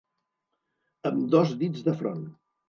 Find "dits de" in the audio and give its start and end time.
1.61-1.95